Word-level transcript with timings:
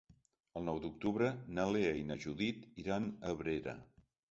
El 0.59 0.63
nou 0.69 0.79
d'octubre 0.85 1.27
na 1.59 1.67
Lea 1.75 1.93
i 1.99 2.03
na 2.09 2.19
Judit 2.25 2.67
iran 2.87 3.09
a 3.13 3.37
Abrera. 3.37 3.79